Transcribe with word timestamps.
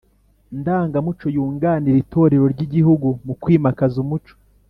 ndangamuco 0.59 1.25
yunganira 1.35 1.97
itorero 2.03 2.45
ry’igihugu 2.53 3.07
mu 3.25 3.33
kwimakaza 3.41 3.95
umuco 4.03 4.33